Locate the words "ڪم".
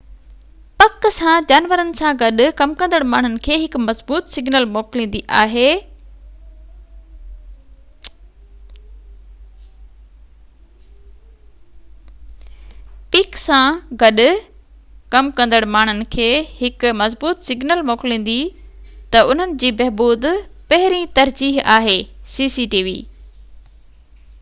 2.61-2.71